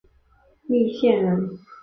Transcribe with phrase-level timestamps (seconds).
[0.63, 1.47] 密县人。